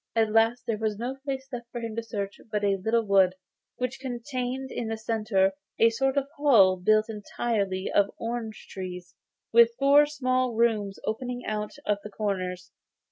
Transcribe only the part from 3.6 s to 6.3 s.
which contained in the centre a sort of